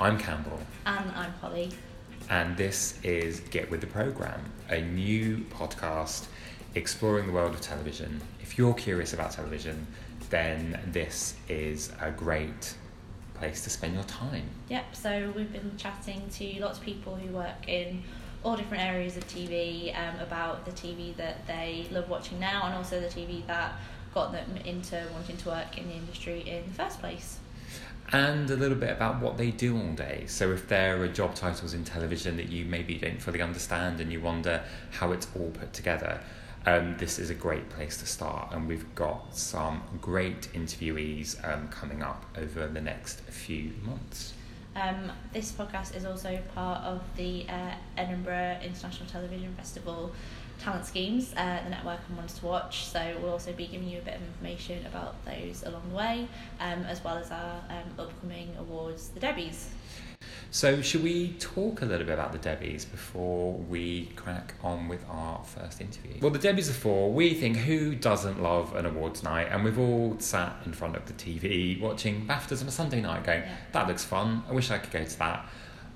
[0.00, 1.70] I'm Campbell, And I'm Holly.
[2.30, 6.26] and this is Get With the Programme, a new podcast
[6.74, 8.20] exploring the world of television.
[8.40, 9.86] If you're curious about television,
[10.30, 12.74] then this is a great
[13.34, 14.44] place to spend your time.
[14.68, 18.02] Yep, so we've been chatting to lots of people who work in
[18.42, 22.74] all different areas of TV um, about the TV that they love watching now and
[22.74, 23.72] also the TV that
[24.14, 27.38] got them into wanting to work in the industry in the first place.
[28.12, 30.24] And a little bit about what they do all day.
[30.26, 34.12] So, if there are job titles in television that you maybe don't fully understand and
[34.12, 36.20] you wonder how it's all put together,
[36.66, 38.52] um, this is a great place to start.
[38.52, 44.34] And we've got some great interviewees um, coming up over the next few months.
[44.76, 50.12] Um, this podcast is also part of the uh, Edinburgh International Television Festival
[50.60, 52.84] talent schemes, uh, the network and ones to watch.
[52.84, 56.28] So we'll also be giving you a bit of information about those along the way,
[56.60, 59.66] um, as well as our um, upcoming awards, the Debbies.
[60.52, 65.02] So, should we talk a little bit about the Debbies before we crack on with
[65.08, 66.14] our first interview?
[66.20, 69.46] Well, the Debbies are for, we think, who doesn't love an awards night?
[69.50, 73.24] And we've all sat in front of the TV watching BAFTAs on a Sunday night
[73.24, 73.56] going, Yeah.
[73.72, 75.48] that looks fun, I wish I could go to that.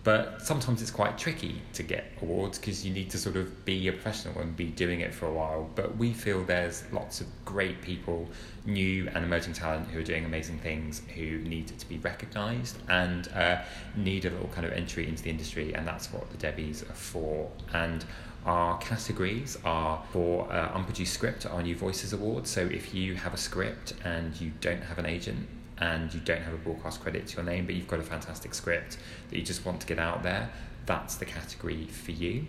[0.04, 3.88] But sometimes it's quite tricky to get awards because you need to sort of be
[3.88, 5.70] a professional and be doing it for a while.
[5.74, 8.28] But we feel there's lots of great people,
[8.66, 13.28] new and emerging talent who are doing amazing things who need to be recognised and
[13.28, 13.62] uh,
[13.96, 16.94] need a little kind of entry into the industry, and that's what the Debbies are
[16.94, 17.50] for.
[17.72, 18.04] And
[18.44, 22.46] our categories are for uh, unproduced script, our New Voices Award.
[22.46, 26.42] So if you have a script and you don't have an agent, and you don't
[26.42, 28.98] have a broadcast credit to your name, but you've got a fantastic script
[29.30, 30.50] that you just want to get out there,
[30.86, 32.46] that's the category for you.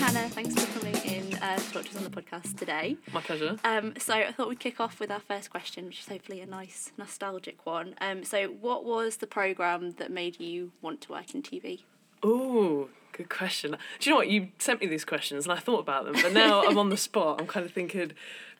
[0.00, 2.96] Hannah, thanks for coming in uh, to talk to us on the podcast today.
[3.12, 3.56] My pleasure.
[3.64, 6.46] Um, so I thought we'd kick off with our first question, which is hopefully a
[6.46, 7.94] nice nostalgic one.
[8.00, 11.82] Um, so what was the program that made you want to work in TV?
[12.22, 13.76] Oh, good question.
[13.98, 14.28] Do you know what?
[14.28, 16.96] You sent me these questions and I thought about them, but now I'm on the
[16.96, 17.40] spot.
[17.40, 18.12] I'm kind of thinking,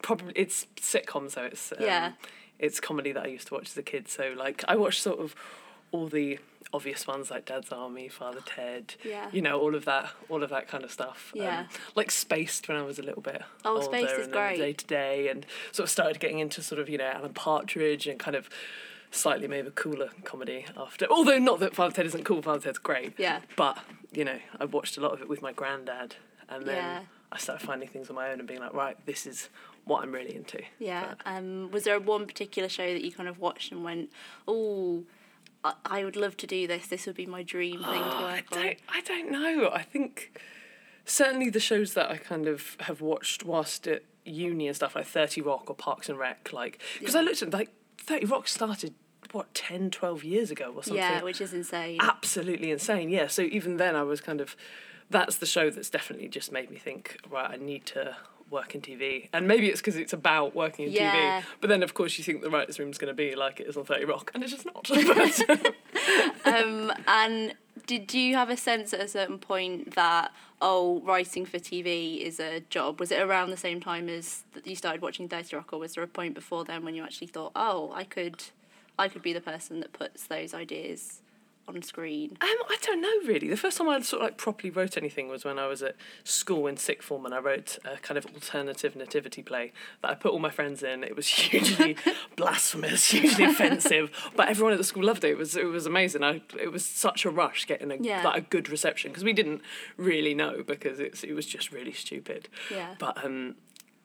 [0.02, 2.12] probably it's sitcom, so it's um, Yeah.
[2.58, 4.08] it's comedy that I used to watch as a kid.
[4.08, 5.34] So like I watched sort of
[5.90, 6.38] all the
[6.72, 8.94] obvious ones like Dad's Army, Father Ted.
[9.04, 9.28] Yeah.
[9.32, 11.32] You know all of that, all of that kind of stuff.
[11.34, 11.66] Yeah.
[11.96, 13.42] like Spaced when I was a little bit.
[13.64, 14.58] Oh, older Spaced is and great.
[14.58, 18.06] Day to Day, and sort of started getting into sort of you know Alan Partridge
[18.06, 18.48] and kind of.
[19.12, 22.42] Slightly maybe a cooler comedy after, although not that Father Ted isn't cool.
[22.42, 23.14] Father Ted's great.
[23.18, 23.40] Yeah.
[23.56, 23.76] But
[24.12, 26.14] you know, I watched a lot of it with my granddad,
[26.48, 27.00] and then Yeah.
[27.32, 29.48] I started finding things on my own and being like, right, this is
[29.84, 30.62] what I'm really into.
[30.78, 31.14] Yeah.
[31.18, 34.12] But- Um, was there one particular show that you kind of watched and went,
[34.46, 35.02] oh,
[35.64, 36.86] I, I would love to do this.
[36.86, 38.58] This would be my dream thing to ah, I work on.
[38.62, 39.70] don't, I don't know.
[39.72, 40.38] I think
[41.04, 45.06] certainly the shows that I kind of have watched whilst at uni and stuff, like
[45.06, 48.94] 30 Rock or Parks and Rec, like, because I looked at like 30 Rock started,
[49.32, 50.96] what, 10, 12 years ago or something.
[50.96, 51.98] Yeah, which is insane.
[52.00, 53.10] absolutely insane.
[53.10, 54.56] Yeah, so even then I was kind of
[55.10, 58.16] that's the show that's definitely just made me think, right, I need to
[58.50, 59.28] work in TV.
[59.32, 61.40] And maybe it's because it's about working in Yeah.
[61.40, 61.44] TV.
[61.60, 63.76] But then, of course, you think the writers' room's going to be like it is
[63.76, 64.90] on 30 Rock, and it's just not.
[66.44, 67.54] Um, and
[67.86, 70.32] did you have a sense at a certain point that
[70.62, 72.98] oh, writing for TV is a job?
[72.98, 75.94] Was it around the same time as that you started watching Thirty Rock, or was
[75.94, 78.42] there a point before then when you actually thought, oh, I could,
[78.98, 81.20] I could be the person that puts those ideas
[81.68, 82.36] on screen?
[82.40, 83.48] Um, I don't know really.
[83.48, 85.94] The first time I sort of like properly wrote anything was when I was at
[86.24, 89.72] school in sixth form, and I wrote a kind of alternative nativity play
[90.02, 91.04] that I put all my friends in.
[91.04, 91.96] It was hugely
[92.36, 95.30] blasphemous, hugely offensive, but everyone at the school loved it.
[95.30, 96.22] It was it was amazing.
[96.24, 98.22] I, it was such a rush getting a Yeah.
[98.24, 99.60] like a good reception because we didn't
[99.96, 102.48] really know because it's it was just really stupid.
[102.70, 102.94] Yeah.
[102.98, 103.56] But um,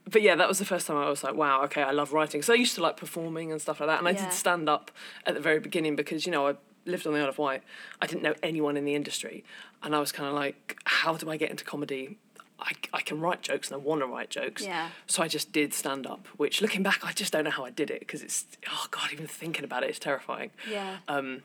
[0.07, 2.43] but yeah, that was the first time I was like, wow, okay, I love writing.
[2.43, 4.25] So I used to like performing and stuff like that, and I Yeah.
[4.25, 4.91] did stand up
[5.25, 6.53] at the very beginning because you know I
[6.85, 7.63] lived on the Isle of Wight.
[8.01, 9.43] I didn't know anyone in the industry,
[9.83, 12.17] and I was kind of like, how do I get into comedy?
[12.59, 14.63] I, I can write jokes and I want to write jokes.
[14.63, 14.89] Yeah.
[15.07, 17.69] So I just did stand up, which looking back, I just don't know how I
[17.69, 20.51] did it because it's, oh God, even thinking about it is terrifying.
[20.71, 20.97] Yeah.
[21.09, 21.43] Um,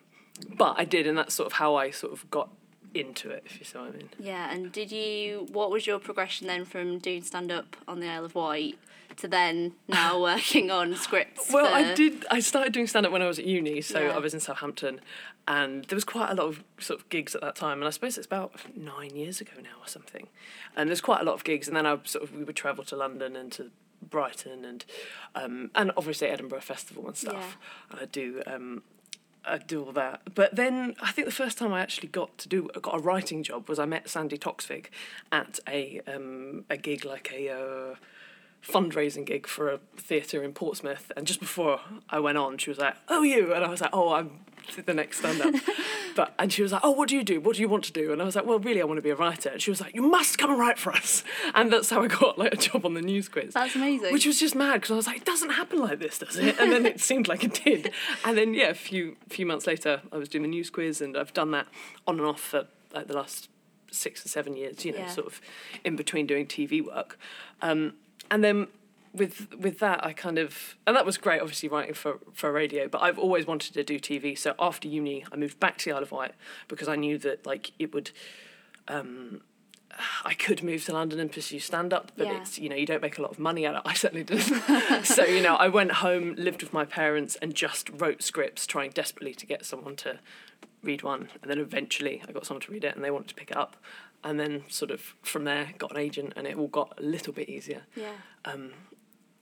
[0.57, 2.51] but I did, and that's sort of how I sort of got
[2.95, 4.09] into it, if you see what I mean.
[4.19, 5.47] Yeah, and did you?
[5.53, 8.79] What was your progression then from doing stand up on the Isle of Wight
[9.21, 11.53] to then now working on scripts?
[11.53, 12.27] Well, for- I did.
[12.31, 14.17] I started doing stand up when I was at uni, so Yeah.
[14.17, 15.01] I was in Southampton,
[15.49, 17.79] and there was quite a lot of sort of gigs at that time.
[17.79, 20.29] And I suppose it's about nine years ago now or something.
[20.77, 22.85] And there's quite a lot of gigs, and then I sort of we would travel
[22.85, 23.71] to London and to
[24.03, 24.85] Brighton and
[25.35, 27.57] um, and obviously Edinburgh Festival and stuff.
[27.91, 27.93] Yeah.
[27.93, 28.43] And I do.
[28.47, 28.83] Um,
[29.43, 32.47] I do all that, but then I think the first time I actually got to
[32.49, 34.89] do got a writing job was I met Sandi Toksvig
[35.33, 37.95] at a um, a gig like a uh,
[38.67, 41.81] fundraising gig for a theatre in Portsmouth, and just before
[42.11, 44.41] I went on, she was like, "Oh, you," and I was like, "Oh, I'm
[44.85, 45.55] the next stand-up."
[46.15, 47.41] but and she was like, "Oh, what do you do?
[47.41, 49.03] What do you want to do?" And I was like, "Well, really, I want to
[49.03, 51.25] be a writer." And she was like, "You must come and write for us,"
[51.55, 53.55] and that's how I got like a job on the news quiz.
[53.55, 54.13] That's amazing.
[54.13, 56.59] Which was just mad because I was like, "It doesn't happen like this, does it?"
[56.61, 57.93] And then it seemed like it did.
[58.25, 61.17] And then yeah, a few few months later, I was doing the news quiz, and
[61.17, 61.67] I've done that
[62.07, 63.49] on and off for like the last
[63.93, 64.85] six or seven years.
[64.85, 65.09] You know, Yeah.
[65.09, 65.41] sort of
[65.85, 67.19] in between doing TV work,
[67.63, 67.95] um,
[68.31, 68.69] and then
[69.13, 72.87] with with that I kind of and that was great obviously writing for for radio
[72.89, 75.97] but I've always wanted to do TV so after uni I moved back to the
[75.97, 76.35] Isle of Wight
[76.69, 78.13] because I knew that like it would
[78.87, 79.41] um
[80.25, 82.41] I could move to London and pursue stand up but Yeah.
[82.41, 83.89] it's you know you don't make a lot of money out of it.
[83.91, 85.05] I certainly didn't.
[85.05, 88.91] So you know I went home lived with my parents and just wrote scripts trying
[88.93, 90.21] desperately to get someone to
[90.85, 91.29] read one.
[91.43, 93.57] And then eventually I got someone to read it and they wanted to pick it
[93.57, 93.77] up
[94.23, 97.33] and then sort of from there got an agent and it all got a little
[97.33, 98.13] bit easier yeah.
[98.45, 98.73] um,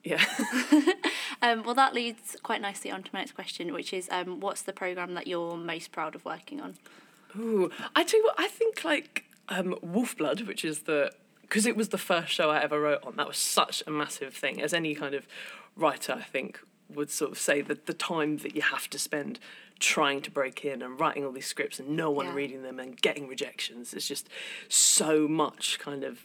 [0.05, 0.25] yeah.
[1.41, 4.63] Um, well, that leads quite nicely on to my next question, which is, um, what's
[4.63, 6.77] the program that you're most proud of working on?
[7.39, 11.77] Ooh, I tell you what, I think like um, Wolfblood, which is the because it
[11.77, 13.17] was the first show I ever wrote on.
[13.17, 14.61] That was such a massive thing.
[14.61, 15.27] As any kind of
[15.77, 16.61] writer, I think
[16.93, 19.39] would sort of say that the time that you have to spend
[19.81, 22.35] trying to break in and writing all these scripts and no one Yeah.
[22.35, 23.95] reading them and getting rejections.
[23.95, 24.29] It's just
[24.69, 26.25] so much kind of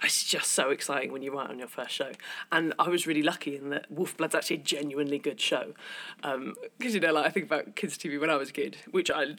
[0.00, 2.12] it's just so exciting when you write on your first show.
[2.52, 5.74] And I was really lucky in that Wolfblood's actually a genuinely good show.
[6.22, 8.76] Um, because, you know, like I think about kids' TV when I was a kid,
[8.92, 9.34] which I,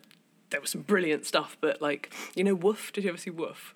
[0.49, 2.91] there was some brilliant stuff, but like, you know, Woof?
[2.91, 3.73] Did you ever see Woof?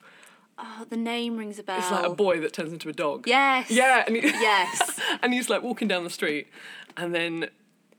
[0.58, 1.80] Oh, the name rings a bell.
[1.80, 3.28] It's like a boy that turns into a dog.
[3.28, 3.72] Yes.
[3.72, 5.00] Yeah, and, he, Yes.
[5.24, 6.48] and he's like walking down the street,
[6.98, 7.48] and then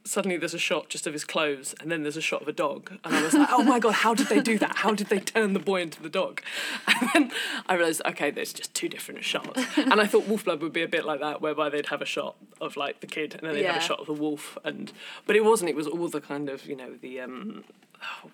[0.05, 2.53] suddenly there's a shot just of his clothes, and then there's a shot of a
[2.53, 2.91] dog.
[3.03, 4.77] And I was like, oh my god, how did they do that?
[4.77, 6.41] How did they turn the boy into the dog?
[6.87, 7.31] And then
[7.67, 9.61] I realised, okay, there's just two different shots.
[9.77, 12.35] And I thought Wolfblood would be a bit like that, whereby they'd have a shot
[12.61, 14.57] of like the kid, and then they'd have a shot of the wolf.
[14.63, 14.91] And
[15.25, 15.69] but it wasn't.
[15.69, 17.21] It was all the kind of you know the.
[17.21, 17.63] Um,
[18.01, 18.29] oh,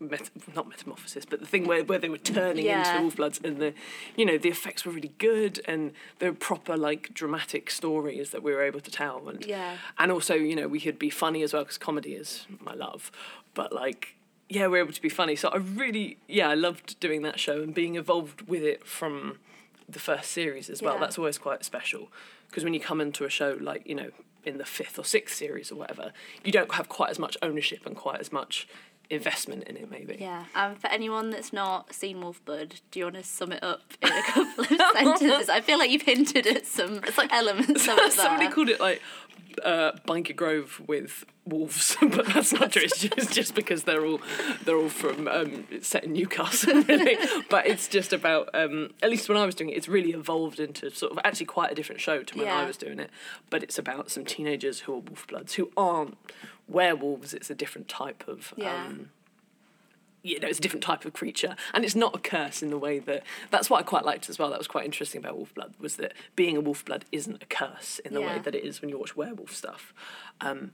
[0.00, 2.96] Met- not metamorphosis, but the thing where, where they were turning into Yeah.
[2.96, 3.74] the wolf bloods, and the,
[4.16, 5.90] you know, the effects were really good, and
[6.20, 9.78] were proper like dramatic stories that we were able to tell, and Yeah.
[9.98, 13.10] and also you know we could be funny as well because comedy is my love,
[13.54, 14.14] but like
[14.48, 15.34] yeah we're able to be funny.
[15.34, 19.38] So I really yeah I loved doing that show and being involved with it from
[19.88, 20.94] the first series as well.
[20.94, 21.00] Yeah.
[21.00, 22.08] That's always quite special
[22.48, 24.10] because when you come into a show like you know
[24.44, 26.12] in the fifth or sixth series or whatever,
[26.44, 28.68] you don't have quite as much ownership and quite as much
[29.10, 30.16] investment in it maybe.
[30.20, 30.44] Yeah.
[30.54, 34.12] Um, for anyone that's not seen Wolfblood, do you want to sum it up in
[34.12, 35.48] a couple of sentences?
[35.48, 37.00] I feel like you've hinted at some
[37.30, 38.54] elements of it Somebody there.
[38.54, 39.00] called it like
[39.64, 39.92] uh,
[40.36, 42.82] Grove with wolves, but that's not true.
[42.84, 44.20] It's just, just because they're all
[44.64, 47.16] they're all from um, it's set in Newcastle, really.
[47.48, 50.60] But it's just about um, at least when I was doing it, it's really evolved
[50.60, 53.10] into sort of actually quite a different show to when I was doing it.
[53.50, 56.16] But it's about some teenagers who are wolf bloods who aren't
[56.68, 57.34] werewolves.
[57.34, 58.86] It's a different type of Yeah.
[58.86, 59.10] um,
[60.22, 62.76] you know, it's a different type of creature, and it's not a curse in the
[62.78, 63.22] way that.
[63.50, 64.50] That's what I quite liked as well.
[64.50, 68.14] That was quite interesting about Wolfblood was that being a Wolfblood isn't a curse in
[68.14, 69.94] the way that it is when you watch werewolf stuff.
[70.40, 70.72] Um,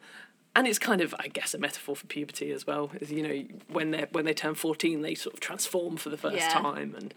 [0.56, 2.90] and it's kind of, I guess, a metaphor for puberty as well.
[3.00, 6.16] Is you know when they when they turn fourteen, they sort of transform for the
[6.16, 6.48] first Yeah.
[6.48, 7.14] time, and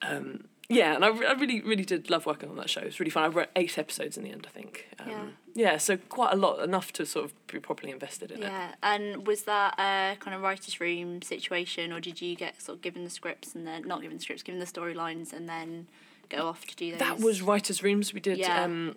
[0.00, 2.80] um, yeah, and I, I really really did love working on that show.
[2.80, 3.24] It was really fun.
[3.24, 4.88] I wrote eight episodes in the end, I think.
[4.98, 5.24] Um, Yeah.
[5.54, 8.46] yeah, so quite a lot, enough to sort of be properly invested in it.
[8.46, 12.76] Yeah, and was that a kind of writer's room situation, or did you get sort
[12.78, 15.88] of given the scripts and then not given the scripts, given the storylines, and then
[16.28, 17.00] go off to do those?
[17.00, 18.14] That was writers' rooms.
[18.14, 18.62] We did Yeah.
[18.64, 18.96] um,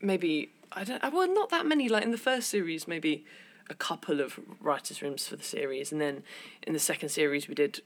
[0.00, 1.02] maybe I don't.
[1.02, 1.88] uh, Well, not that many.
[1.88, 3.24] Like in the first series, maybe
[3.68, 6.22] a couple of writers' rooms for the series, and then
[6.62, 7.80] in the second series, we did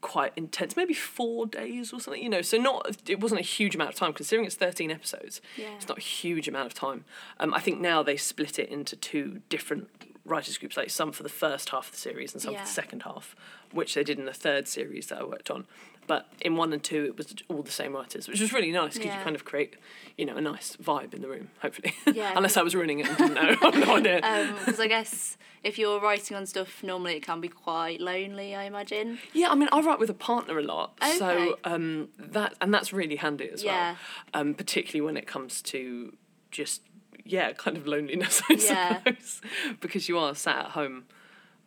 [0.00, 2.22] quite intense, maybe four days or something.
[2.22, 5.40] You know, so not it wasn't a huge amount of time considering it's thirteen episodes.
[5.56, 5.74] Yeah.
[5.76, 7.04] It's not a huge amount of time.
[7.40, 9.88] Um, I think now they split it into two different
[10.24, 12.60] writers groups, like some for the first half of the series and some Yeah.
[12.60, 13.34] for the second half,
[13.72, 15.66] which they did in the third series that I worked on.
[16.08, 18.94] But in one and two, it was all the same writers, which was really nice
[18.94, 19.18] because Yeah.
[19.18, 19.76] you kind of create,
[20.16, 21.50] you know, a nice vibe in the room.
[21.62, 22.32] Hopefully, Yeah.
[22.36, 23.42] unless I was ruining it and didn't know.
[23.62, 24.54] I have no idea.
[24.58, 28.54] Because I guess if you're writing on stuff, normally it can be quite lonely.
[28.56, 29.18] I imagine.
[29.34, 31.18] Yeah, I mean, I write with a partner a lot, Okay.
[31.18, 33.96] so um, that and that's really handy as Yeah.
[34.32, 34.40] well.
[34.42, 36.16] Um, particularly when it comes to
[36.50, 36.80] just
[37.24, 38.98] yeah, kind of loneliness, I Yeah.
[39.04, 39.40] suppose,
[39.80, 41.04] because you are sat at home.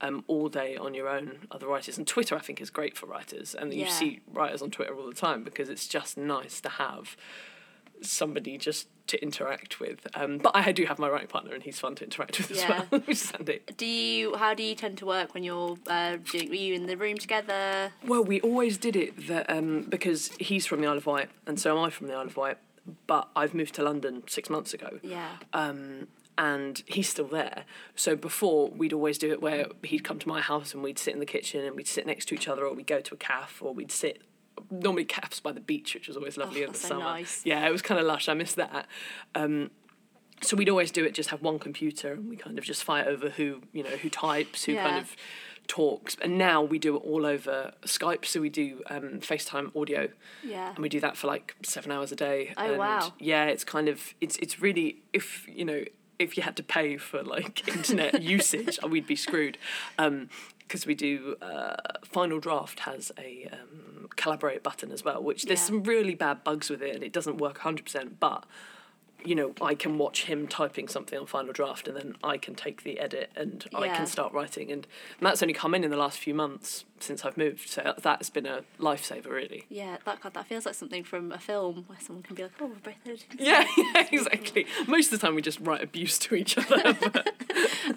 [0.03, 3.05] Um, all day on your own, other writers, and Twitter I think is great for
[3.05, 6.69] writers, and you see writers on Twitter all the time because it's just nice to
[6.69, 7.15] have
[8.01, 10.07] somebody just to interact with.
[10.15, 12.63] Um, but I do have my writing partner, and he's fun to interact with Yeah.
[12.63, 13.59] as well, which is handy.
[13.77, 14.35] Do you?
[14.37, 16.49] How do you tend to work when you're uh, doing?
[16.49, 17.91] Were you in the room together?
[18.05, 21.59] Well, we always did it that um, because he's from the Isle of Wight and
[21.59, 22.57] so am I from the Isle of Wight,
[23.07, 24.99] but I've moved to London six months ago.
[25.03, 25.29] Yeah.
[25.53, 27.65] Um, and he's still there.
[27.95, 31.13] So before we'd always do it where he'd come to my house and we'd sit
[31.13, 33.17] in the kitchen and we'd sit next to each other, or we'd go to a
[33.17, 34.21] cafe or we'd sit.
[34.69, 37.03] Normally cafes by the beach, which was always lovely Oh, in the that's so summer.
[37.03, 37.41] nice.
[37.45, 38.29] Yeah, it was kind of lush.
[38.29, 38.85] I miss that.
[39.35, 39.71] Um,
[40.41, 41.13] so we'd always do it.
[41.13, 44.09] Just have one computer, and we kind of just fight over who you know who
[44.09, 45.15] types, who kind of
[45.67, 46.17] talks.
[46.21, 48.25] And now we do it all over Skype.
[48.25, 50.09] So we do um, FaceTime audio
[50.43, 50.69] Yeah.
[50.69, 52.53] and we do that for like seven hours a day.
[52.57, 53.13] Oh, and wow.
[53.19, 55.83] Yeah, it's kind of it's it's really if you know
[56.21, 59.57] if you had to pay for like internet usage, we'd be screwed.
[59.97, 60.29] Um,
[60.67, 61.75] because we do uh,
[62.05, 65.65] Final Draft has a um, collaborate button as well, which there's Yeah.
[65.65, 68.11] some really bad bugs with it and it doesn't work 100%.
[68.21, 68.45] But
[69.25, 72.55] you know, I can watch him typing something on Final Draft, and then I can
[72.55, 74.71] take the edit and I can start writing.
[74.71, 74.87] And,
[75.21, 78.45] that's only come in in the last few months since I've moved, so that's been
[78.45, 79.65] a lifesaver, really.
[79.69, 82.51] Yeah, that God, that feels like something from a film where someone can be like,
[82.59, 84.65] "Oh, we're both editing." Yeah, yeah, exactly.
[84.87, 86.95] Most of the time, we just write abuse to each other.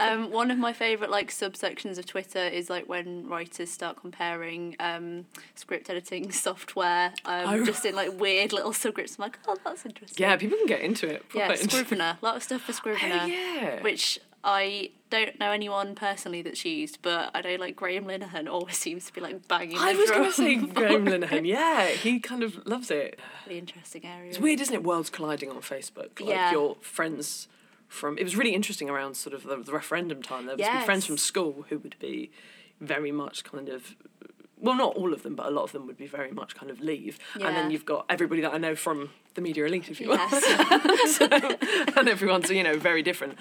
[0.01, 4.75] Um, one of my favourite like subsections of Twitter is like when writers start comparing
[4.81, 7.65] um, script editing software, um, Oh.
[7.65, 9.19] just in like weird little subgroups.
[9.19, 10.21] I'm like, oh, that's interesting.
[10.23, 11.14] yeah, people can get into it.
[11.35, 13.21] yeah, proper Scrivener, a lot of stuff for Scrivener.
[13.23, 13.83] Oh, yeah.
[13.83, 18.77] Which I don't know anyone personally that's used, but I know like Graham Linehan always
[18.87, 19.79] seems to be like banging.
[19.79, 20.57] I was going to say.
[20.57, 21.47] Graham Linehan.
[21.47, 23.19] Yeah, he kind of loves it.
[23.47, 24.29] really interesting area.
[24.31, 24.83] It's weird, isn't it?
[24.85, 26.21] Worlds colliding on Facebook.
[26.21, 26.53] Like Yeah.
[26.53, 27.49] your friends
[27.89, 28.19] from.
[28.19, 30.47] It was really interesting around sort of the, the referendum time.
[30.47, 32.31] There was some friends from school who would be
[32.81, 33.95] very much kind of.
[34.65, 36.71] Well, not all of them, but a lot of them would be very much kind
[36.71, 37.19] of leave.
[37.35, 40.17] And then you've got everybody that I know from the media elite, if you will.
[40.17, 41.17] Yes.
[41.17, 41.27] so,
[41.97, 43.37] and everyone's you know very different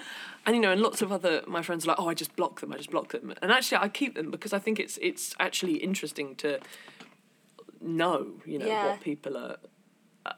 [0.46, 2.60] and you know and lots of other my friends are like oh i just block
[2.60, 5.34] them i just block them and actually i keep them because i think it's it's
[5.38, 6.58] actually interesting to
[7.80, 8.86] know you know Yeah.
[8.88, 9.56] what people are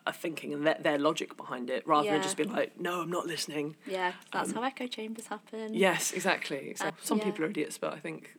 [0.07, 3.11] are thinking and their, their logic behind it rather than just be like no i'm
[3.11, 5.73] not listening yeah, that's um, how echo chambers happen.
[5.75, 7.01] yes exactly, exactly.
[7.01, 7.25] Uh, some yeah.
[7.25, 8.36] people are idiots but i think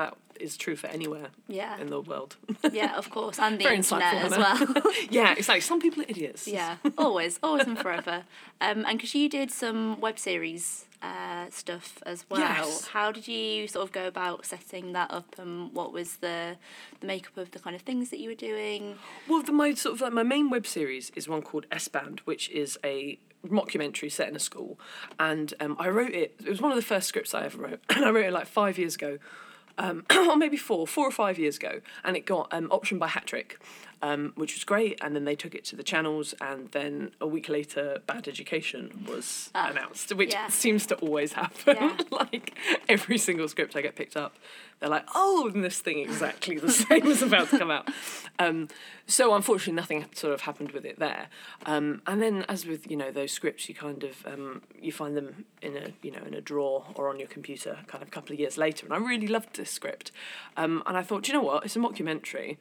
[0.00, 1.74] that is true for anywhere Yeah.
[1.82, 2.36] in the world
[2.80, 4.58] Yeah, of course, and the Very internet as well.
[5.10, 8.16] yeah it's like some people are idiots yeah, always, always and forever.
[8.66, 12.88] Um, and because you did some web series uh, stuff as well, Yes.
[12.96, 16.56] how did you sort of go about setting that up, and what was the
[17.00, 18.82] the makeup of the kind of things that you were doing?
[19.28, 22.44] Well, the, my sort of like my main web series is one called S-Band, which
[22.50, 24.78] is a mockumentary set in a school,
[25.20, 26.34] and um, I wrote it.
[26.44, 28.46] It was one of the first scripts I ever wrote, and I wrote it like
[28.48, 29.18] five years ago.
[29.78, 33.06] Um, or maybe four, four or five years ago, and it got um, optioned by
[33.06, 33.60] Hat Trick,
[34.02, 34.98] um, which was great.
[35.02, 39.04] And then they took it to the channels, and then a week later, Bad Education
[39.08, 40.48] was Ah, announced, which yeah.
[40.48, 41.76] seems to always happen.
[41.80, 41.96] Yeah.
[42.10, 42.56] like
[42.88, 44.36] every single script I get picked up,
[44.80, 47.88] they're like, "Oh, and this thing exactly the same is about to come out."
[48.38, 48.68] Um,
[49.06, 51.28] so unfortunately, nothing sort of happened with it there.
[51.66, 55.16] Um, and then, as with you know those scripts, you kind of um, you find
[55.16, 58.10] them in a you know in a drawer or on your computer, kind of a
[58.10, 58.86] couple of years later.
[58.86, 60.12] And I really loved this script,
[60.56, 61.64] um, and I thought, "Do you know what?
[61.64, 62.56] It's a mockumentary.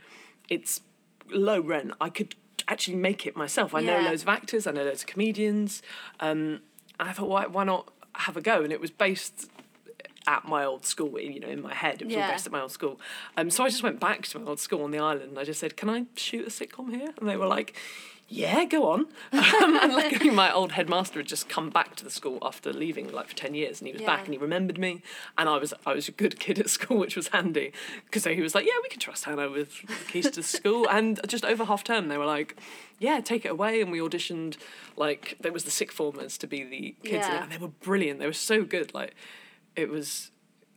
[0.50, 0.82] It's
[1.32, 1.92] low rent.
[2.00, 2.36] I could
[2.68, 3.74] actually make it myself.
[3.74, 4.68] I know loads of actors.
[4.68, 5.82] I know loads of comedians.
[6.20, 6.62] Um,
[7.00, 8.64] and I thought, why why not have a go?
[8.64, 9.50] And it was based
[10.26, 12.02] at my old school, you know, in my head.
[12.02, 13.00] It was all based at my old school.
[13.38, 15.30] Um, so I just went back to my old school on the island.
[15.30, 17.76] And I just said, "Can I shoot a sitcom here?" And they were like,
[18.28, 19.08] "Yeah, go on."
[19.62, 23.12] Um, and luckily, my old headmaster had just come back to the school after leaving,
[23.12, 25.02] like for ten years, and he was back and he remembered me.
[25.38, 27.72] And I was I was a good kid at school, which was handy
[28.06, 29.72] because so he was like, "Yeah, we can trust Hannah with
[30.10, 32.56] keys to school." And just over half term, they were like.
[33.00, 34.58] Yeah, take it away, and we auditioned.
[34.96, 37.44] Like there was the sick formers to be the kids, Yeah.
[37.44, 38.20] and they were brilliant.
[38.20, 38.92] They were so good.
[38.92, 39.14] Like
[39.76, 40.32] it was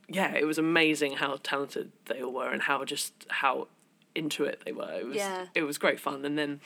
[0.07, 3.67] yeah, it was amazing how talented they all were and how just how
[4.13, 4.93] into it they were.
[4.99, 5.47] It was Yeah.
[5.55, 6.23] it was great fun.
[6.23, 6.61] And then,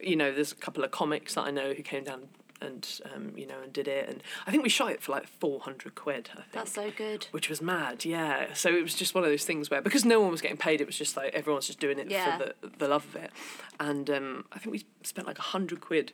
[0.00, 2.28] you know, there's a couple of comics that I know who came down
[2.62, 4.08] and um, you know and did it.
[4.08, 6.30] And I think we shot it for like four hundred quid.
[6.32, 6.52] I think.
[6.52, 7.26] That's so good.
[7.30, 8.54] which was mad, yeah.
[8.54, 10.80] So it was just one of those things where because no one was getting paid,
[10.80, 12.38] it was just like everyone's just doing it Yeah.
[12.38, 13.30] for the the love of it.
[13.78, 16.12] And um, I think we spent like a hundred quid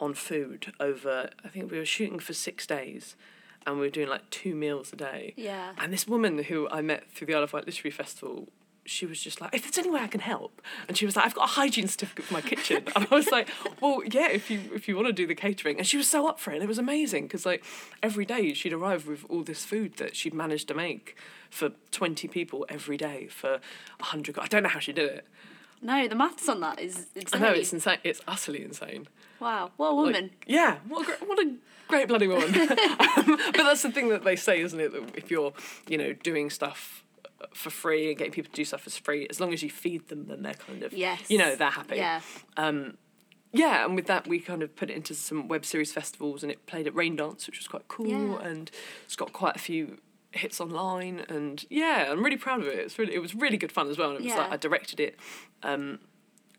[0.00, 1.28] on food over.
[1.44, 3.14] I think we were shooting for six days,
[3.66, 5.34] and we were doing like two meals a day.
[5.36, 5.72] Yeah.
[5.76, 8.48] And this woman who I met through the Isle of Wight Literary Festival,
[8.88, 11.24] she was just like, if there's any way I can help, and she was like,
[11.26, 13.48] I've got a hygiene certificate for my kitchen, and I was like,
[13.80, 16.26] well, yeah, if you if you want to do the catering, and she was so
[16.26, 17.64] up for it, and it was amazing because like
[18.02, 21.16] every day she'd arrive with all this food that she'd managed to make
[21.50, 23.60] for twenty people every day for
[24.00, 24.38] a hundred.
[24.38, 25.26] I don't know how she did it.
[25.80, 27.40] No, the maths on that is I insane.
[27.40, 27.98] know it's insane.
[28.02, 29.06] It's utterly insane.
[29.40, 30.30] Wow, what a Like, woman.
[30.46, 31.54] yeah, what a great, what a
[31.86, 32.52] great bloody woman.
[32.70, 34.90] um, but that's the thing that they say, isn't it?
[34.92, 35.52] That if you're,
[35.88, 37.04] you know, doing stuff
[37.54, 40.08] for free and getting people to do stuff for free, as long as you feed
[40.08, 41.30] them, then they're kind of, yes.
[41.30, 41.96] you know, they're happy.
[41.96, 42.20] Yeah.
[43.52, 46.52] Yeah, and with that, we kind of put it into some web series festivals, and
[46.52, 48.40] it played at Raindance, which was quite cool, Yeah.
[48.46, 48.70] and
[49.04, 49.98] it's got quite a few
[50.32, 52.74] hits online, and yeah, I'm really proud of it.
[52.78, 54.10] It's really, it was really good fun as well.
[54.10, 54.54] And it was like Yeah.
[54.54, 55.18] I directed it,
[55.62, 56.00] um,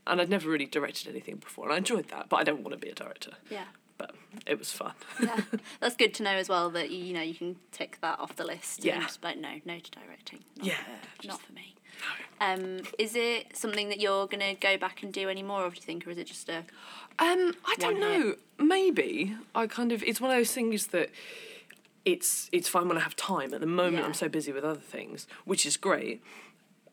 [0.08, 2.72] and I'd never really directed anything before, and I enjoyed that, but I don't want
[2.74, 3.34] to be a director.
[3.52, 3.66] Yeah.
[4.00, 4.16] But
[4.48, 4.94] it was fun.
[5.22, 5.40] Yeah.
[5.82, 8.46] That's good to know as well that you, know you can tick that off the
[8.46, 8.84] list.
[8.84, 9.02] Yeah.
[9.02, 10.40] Just like no, no to directing.
[10.58, 10.78] Not Yeah,
[11.22, 11.76] For, not for me.
[12.40, 12.48] No.
[12.54, 15.74] Um, is it something that you're gonna go back and do any more of?
[15.74, 16.60] Do you think, or is it just a?
[17.20, 18.20] Um, I don't One hit.
[18.20, 18.36] know.
[18.66, 20.02] Maybe I kind of.
[20.04, 21.10] It's one of those things that
[22.06, 23.54] it's it's fine when I have time.
[23.54, 24.06] At the moment, Yeah.
[24.06, 26.24] I'm so busy with other things, which is great.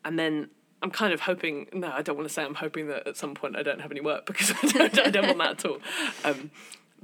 [0.05, 0.51] And then
[0.83, 1.69] I'm kind of hoping.
[1.73, 3.92] No, I don't want to say I'm hoping that at some point I don't have
[3.92, 5.79] any work because I don't, I don't want that at all.
[6.25, 6.51] Um,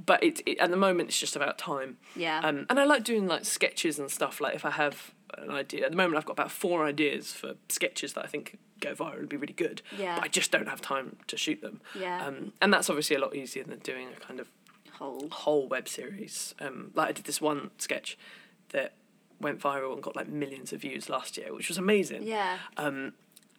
[0.05, 1.97] but it, it at the moment it's just about time.
[2.15, 2.39] Yeah.
[2.43, 4.41] Um, and I like doing like sketches and stuff.
[4.41, 7.53] Like if I have an idea, at the moment I've got about four ideas for
[7.69, 9.81] sketches that I think go viral and be really good.
[9.97, 10.15] Yeah.
[10.15, 11.81] But I just don't have time to shoot them.
[11.99, 12.25] Yeah.
[12.25, 14.47] Um, and that's obviously a lot easier than doing a kind of
[14.99, 15.27] Whole.
[15.31, 16.53] whole web series.
[16.59, 18.17] Um, like I did this one sketch
[18.69, 18.93] that
[19.41, 22.23] went viral and got like millions of views last year, which was amazing.
[22.23, 22.57] Yeah.
[22.77, 23.13] Um,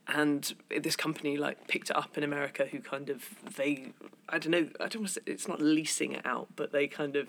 [0.08, 3.92] and this company like picked it up in America, who kind of they
[4.28, 6.86] I don't know I don't want to say it's not leasing it out, but they
[6.86, 7.28] kind of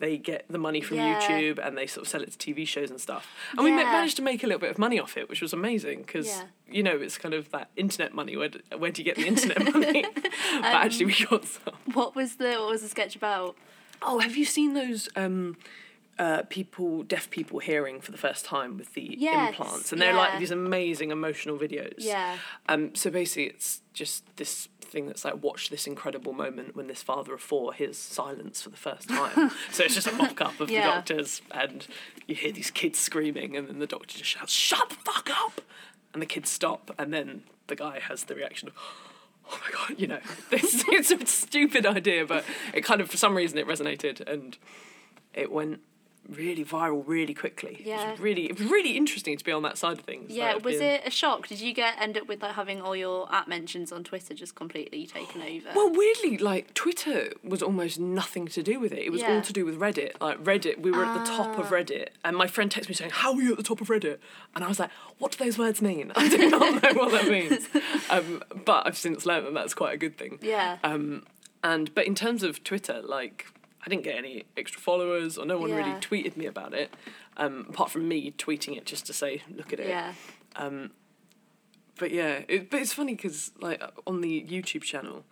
[0.00, 1.20] they get the money from Yeah.
[1.20, 3.26] YouTube and they sort of sell it to TV shows and stuff.
[3.56, 6.02] And we managed to make a little bit of money off it, which was amazing
[6.02, 6.42] because Yeah.
[6.70, 8.36] you know it's kind of that internet money.
[8.36, 10.04] Where d- where do you get the internet money?
[10.14, 11.74] but actually, we got some.
[11.94, 13.56] What was the What was the sketch about?
[14.00, 15.56] Oh, have you seen those um,
[16.18, 19.92] uh, people, deaf people hearing for the first time with the Yes, implants?
[19.92, 20.18] And they're yeah.
[20.18, 21.94] like these amazing emotional videos.
[21.98, 22.36] Yeah.
[22.68, 27.02] Um, so basically, it's just this thing that's like, watch this incredible moment when this
[27.02, 29.50] father of four hears silence for the first time.
[29.70, 30.86] so it's just a mock up of Yeah.
[30.86, 31.86] the doctors, and
[32.26, 35.60] you hear these kids screaming, and then the doctor just shouts, Shut the fuck up!
[36.12, 38.74] And the kids stop, and then the guy has the reaction of,
[39.50, 43.16] Oh my god, you know, this it's a stupid idea, but it kind of, for
[43.18, 44.56] some reason, it resonated, and
[45.34, 45.80] it went
[46.28, 47.76] really viral really quickly.
[47.80, 48.10] It Yeah.
[48.10, 50.30] was really, it was really interesting to be on that side of things.
[50.30, 51.46] Yeah, like, was being- it a shock?
[51.46, 54.54] Did you get end up with like having all your app mentions on Twitter just
[54.54, 55.70] completely taken over?
[55.74, 58.98] Well, weirdly, like Twitter was almost nothing to do with it.
[58.98, 59.36] It was Yeah.
[59.36, 60.20] all to do with Reddit.
[60.20, 61.76] Like Reddit, we were at the top of Ah.
[61.76, 64.18] Reddit, and my friend texted me saying, "How are you at the top of Reddit?"
[64.54, 66.12] And I was like, "What do those words mean?
[66.16, 67.68] I do not know what that means."
[68.10, 70.38] Um, but I've since learned that that's quite a good thing.
[70.42, 70.78] yeah.
[70.84, 71.24] Um,
[71.62, 73.46] and but in terms of Twitter, like
[73.88, 76.92] I didn't get any extra followers, or no one really tweeted me about it,
[77.38, 80.12] um, apart from me tweeting it just to say, "Look at it." yeah.
[80.56, 80.90] Um,
[81.98, 85.24] but yeah, it, but it's funny because like on the YouTube channel,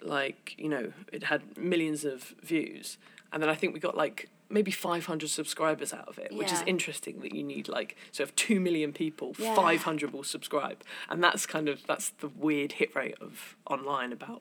[0.00, 2.96] like you know, it had millions of views,
[3.30, 6.62] and then I think we got like maybe 500 subscribers out of it, which is
[6.66, 9.54] interesting that you need like so if 2 million people, Yeah.
[9.54, 14.40] 500 will subscribe, and that's kind of that's the weird hit rate of online about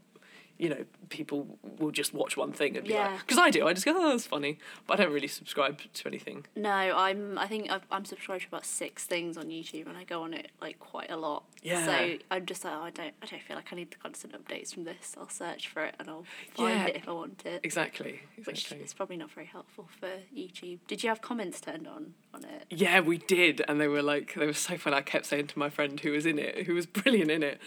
[0.64, 1.46] you know, people
[1.80, 3.10] will just watch one thing and be Yeah.
[3.10, 5.80] like, because I do, I just go, oh, that's funny, but I don't really subscribe
[5.94, 6.46] to anything.
[6.56, 7.38] No, I'm.
[7.38, 10.34] I think I've, I'm subscribed to about six things on YouTube, and I go on
[10.34, 11.44] it like quite a lot.
[11.62, 11.86] Yeah.
[11.86, 13.14] So I'm just like, oh, I don't.
[13.22, 15.16] I don't feel like I need the constant updates from this.
[15.20, 16.88] I'll search for it and I'll find Yeah.
[16.88, 17.60] it if I want it.
[17.64, 18.22] Exactly.
[18.46, 20.80] Which is probably not very helpful for YouTube.
[20.88, 22.66] Did you have comments turned on on it?
[22.70, 24.94] Yeah, we did, and they were like, they were so fun.
[24.94, 27.60] I kept saying to my friend who was in it, who was brilliant in it,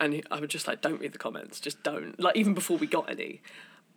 [0.00, 2.86] and I was just like, "Don't read the comments, just don't." Like even before we
[2.86, 3.42] got any,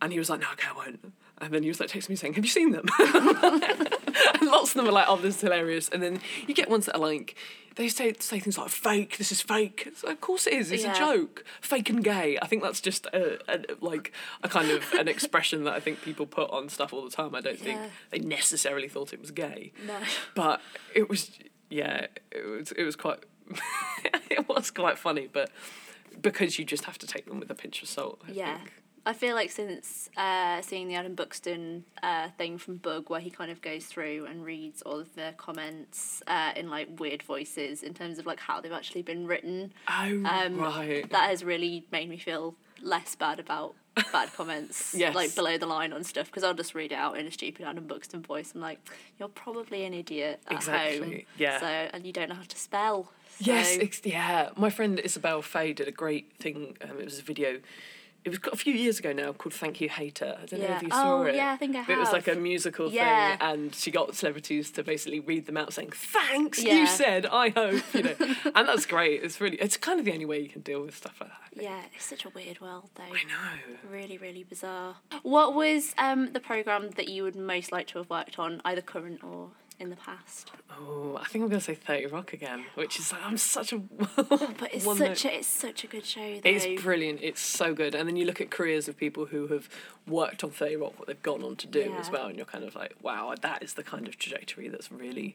[0.02, 2.16] and he was like, "No, okay, I won't." And then he was like texting me
[2.16, 5.88] saying, "Have you seen them?" and lots of them were like, "Oh, this is hilarious."
[5.88, 7.34] And then you get ones that are like,
[7.76, 10.70] they say say things like, "Fake, this is fake." It's like, of course it is.
[10.70, 10.94] It's Yeah.
[10.94, 11.44] a joke.
[11.60, 12.38] Fake and gay.
[12.42, 16.02] I think that's just a, a like a kind of an expression that I think
[16.02, 17.34] people put on stuff all the time.
[17.34, 19.96] I don't think they necessarily thought it was gay No.
[20.34, 20.60] but
[20.94, 21.30] it was
[21.70, 23.20] yeah it was it was quite
[24.30, 25.50] it was quite funny but
[26.20, 28.56] because you just have to take them with a pinch of salt I Yeah.
[28.58, 28.72] think.
[29.06, 33.30] I feel like since uh, seeing the Adam Buxton uh, thing from Bug, where he
[33.30, 37.82] kind of goes through and reads all of the comments uh, in like weird voices
[37.82, 41.86] in terms of like how they've actually been written, oh um, right that has really
[41.90, 43.74] made me feel less bad about
[44.12, 45.14] bad comments, Yes.
[45.14, 47.64] like below the line on stuff, because I'll just read it out in a stupid
[47.64, 48.52] Adam Buxton voice.
[48.54, 48.78] I'm like,
[49.18, 51.58] you're probably an idiot at Exactly, home, yeah.
[51.58, 53.12] So and you don't know how to spell.
[53.40, 54.50] Yes ex- yeah.
[54.56, 57.60] My friend Isabel Fay did a great thing um, it was a video.
[58.22, 60.36] It was a few years ago now called Thank You Hater.
[60.42, 61.36] I don't know if you saw Oh, it.
[61.36, 63.38] yeah, I think I But it was like a musical Yeah.
[63.38, 66.74] thing and she got celebrities to basically read them out saying thanks Yeah.
[66.80, 68.14] you said I hope you know.
[68.54, 70.94] And that's great it's really it's kind of the only way you can deal with
[70.94, 73.04] stuff like that Yeah, it's such a weird world though.
[73.04, 73.88] I know.
[73.90, 74.96] Really, really bizarre.
[75.22, 78.82] What was um, the program that you would most like to have worked on, either
[78.82, 79.48] current or
[79.80, 80.52] in the past?
[80.70, 83.78] Oh, I think I'm gonna say Thirty Rock again, which is like I'm such a.
[84.58, 86.20] But it's such a it's such a good show.
[86.20, 86.50] Though.
[86.50, 87.20] It's brilliant.
[87.22, 87.94] It's so good.
[87.94, 89.68] And then you look at careers of people who have
[90.06, 92.64] worked on Thirty Rock, what they've gone on to do as well, and you're kind
[92.64, 95.34] of like, wow, that is the kind of trajectory that's really,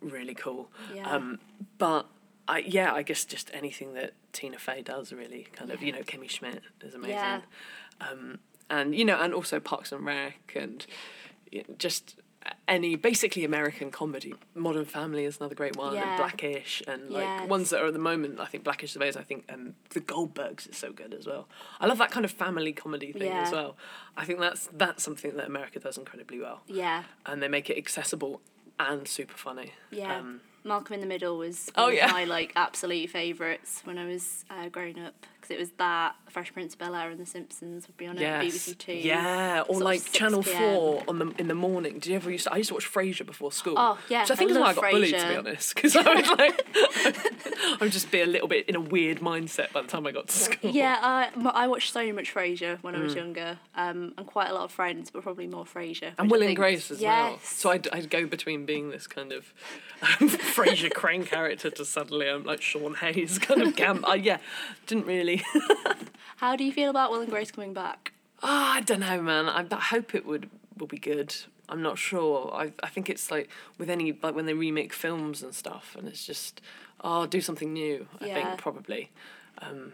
[0.00, 0.68] really cool.
[0.94, 1.10] Yeah.
[1.10, 1.38] Um,
[1.78, 2.06] but
[2.46, 6.00] I yeah, I guess just anything that Tina Fey does really kind of you know
[6.02, 7.16] Kimmy Schmidt is amazing.
[7.16, 7.40] Yeah.
[8.00, 8.38] Um,
[8.70, 10.86] and you know, and also Parks and Rec and
[11.52, 12.16] y- just
[12.66, 14.34] any basically American comedy.
[14.54, 16.08] Modern Family is another great one, Yeah.
[16.10, 17.48] and Blackish, and like Yes.
[17.48, 18.40] ones that are at the moment.
[18.40, 19.16] I think Blackish the Bears.
[19.16, 21.48] I think um, the Goldbergs is so good as well.
[21.80, 23.76] I love that kind of family comedy thing as well.
[24.16, 27.78] I think that's that's something that America does incredibly well, Yeah, and they make it
[27.78, 28.40] accessible
[28.78, 29.72] and super funny.
[29.90, 30.16] yeah.
[30.18, 32.08] Um, Malcolm in the Middle was Oh, yeah.
[32.12, 36.52] my like absolute favourites when I was uh, growing up because it was that Fresh
[36.52, 38.44] Prince of Bel Air and The Simpsons would be on yes.
[38.44, 38.92] at BBC Two.
[38.92, 41.94] Yeah, or like Channel Four on the in the morning.
[41.94, 42.52] Did you ever used to?
[42.52, 43.74] I used to watch Frasier before school.
[43.76, 45.96] Oh, yeah, So I think I that's why I got bullied to be honest, because
[45.96, 49.82] I was like, I would just be a little bit in a weird mindset by
[49.82, 50.70] the time I got to school.
[50.70, 53.04] Yeah, I, I watched so much Frasier when I Mm.
[53.04, 56.12] was younger, um, and quite a lot of Friends, but probably more Frasier.
[56.18, 57.38] And Will and Grace as well.
[57.42, 59.52] So I'd, I'd go between being this kind of
[60.02, 64.04] um, Frasier Crane character to suddenly I'm like Sean Hayes kind of gam.
[64.06, 64.38] I, yeah,
[64.86, 65.37] didn't really.
[66.36, 68.12] How do you feel about Will and Grace coming back?
[68.42, 69.48] Ah, I don't know, man.
[69.48, 71.34] I, I hope it would will be good.
[71.68, 72.52] I'm not sure.
[72.54, 73.48] I I think it's like
[73.78, 76.60] with any like when they remake films and stuff, and it's just
[77.02, 78.06] oh, do something new.
[78.20, 78.34] I Yeah.
[78.48, 79.10] think probably.
[79.60, 79.92] Um,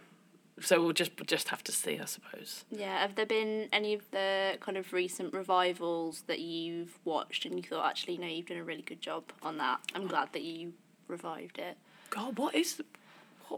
[0.61, 2.65] so we'll just we'll just have to see, I suppose.
[2.71, 7.57] Yeah, have there been any of the kind of recent revivals that you've watched and
[7.57, 9.81] you thought actually no, you've done a really good job on that?
[9.95, 10.75] I'm glad that you
[11.09, 11.77] revived it.
[12.11, 12.81] God, what is?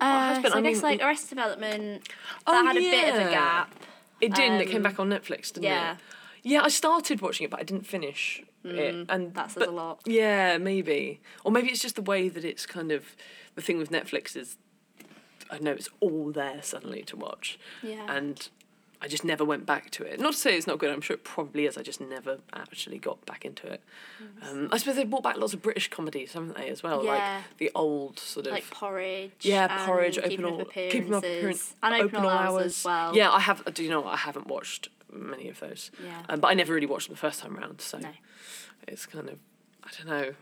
[0.00, 0.50] Uh, has been?
[0.50, 2.14] so I, I mean, guess like Arrested Development that
[2.46, 3.74] Oh, had a bit of a gap.
[4.20, 4.50] It did.
[4.50, 5.92] and it came Um, back on Netflix, didn't yeah.
[5.92, 5.98] it?
[6.42, 9.06] Yeah, I started watching it, but I didn't finish it.
[9.08, 10.00] And that says but- a lot.
[10.06, 13.16] Yeah, maybe, or maybe it's just the way that it's kind of
[13.54, 14.56] the thing with Netflix is,
[15.50, 18.06] I know it's all there suddenly to watch, Yeah.
[18.08, 18.48] and
[19.00, 20.18] I just never went back to it.
[20.18, 20.90] Not to say it's not good.
[20.90, 21.76] I'm sure it probably is.
[21.76, 23.82] I just never actually got back into it.
[24.42, 27.04] Um, I suppose they brought back lots of British comedies, haven't they, as well?
[27.04, 27.10] Yeah.
[27.12, 29.32] Like the old sort of like porridge.
[29.42, 33.14] yeah, porridge, open all, keeping up appearances, and open, all hours, as well.
[33.16, 33.62] Yeah, I have.
[33.74, 34.14] Do you know what?
[34.14, 35.90] I haven't watched many of those.
[36.02, 36.22] Yeah.
[36.28, 38.08] Um, but I never really watched them the first time round, so No.
[38.88, 39.38] it's kind of,
[39.84, 40.34] I don't know.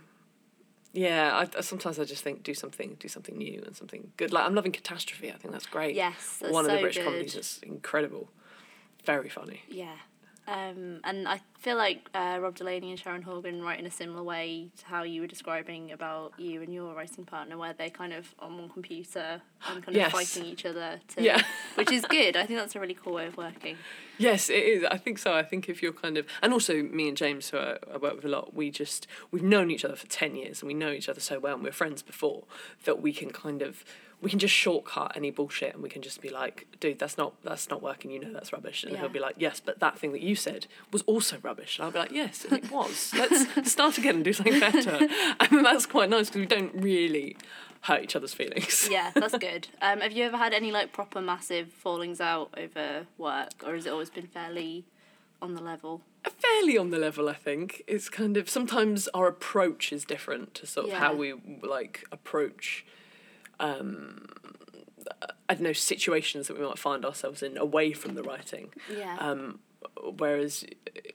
[0.93, 4.33] Yeah, I, I- sometimes I just think do something, do something new and something good.
[4.33, 5.29] Like I'm loving Catastrophe.
[5.33, 5.97] I think that's great.
[5.97, 7.05] Yes, that's one of the British good.
[7.05, 8.29] comedies that's incredible,
[9.05, 9.63] very funny.
[9.69, 9.95] Yeah.
[10.47, 14.23] Um, and I feel like uh, Rob Delaney and Sharon Horgan write in a similar
[14.23, 18.13] way to how you were describing about you and your writing partner, where they kind
[18.13, 19.41] of on one computer
[19.71, 20.09] and kind Yes.
[20.09, 21.01] of fighting each other.
[21.17, 21.41] To, Yeah.
[21.77, 22.37] which is good.
[22.37, 23.79] I think that's a really cool way of working.
[24.19, 24.85] Yes, it is.
[24.91, 25.33] I think so.
[25.33, 28.17] I think if you're kind of, and also me and James, who I, I work
[28.17, 30.91] with a lot, we just we've known each other for ten years, and we know
[30.91, 32.45] each other so well, and we're friends before
[32.85, 33.83] that we can kind of
[34.25, 37.35] we can just shortcut any bullshit and we can just be like, dude, that's not
[37.45, 38.11] that's not working.
[38.11, 38.83] You know that's rubbish.
[38.83, 39.01] And Yeah.
[39.01, 41.79] he'll be like, yes, but that thing that you said was also rubbish.
[41.79, 43.13] And I'll be like, yes, it was.
[43.15, 45.07] Let's start again and do something better.
[45.41, 47.37] And that's quite nice because we don't really
[47.83, 48.89] hurt each other's feelings.
[48.91, 49.69] Yeah, that's good.
[49.83, 53.85] Um, have you ever had any like proper massive fallings out over work, or has
[53.87, 54.85] it always been fairly
[55.43, 56.01] on the level?
[56.39, 60.67] fairly on the level i think it's kind of sometimes our approach is different to
[60.67, 62.85] sort of how we like approach
[63.61, 64.27] um
[65.49, 68.71] i don't know situations that we might find ourselves in away from the writing.
[68.91, 69.17] Yeah.
[69.19, 69.59] um
[70.17, 70.65] whereas